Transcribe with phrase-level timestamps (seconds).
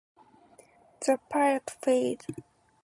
[1.01, 2.25] The plot failed.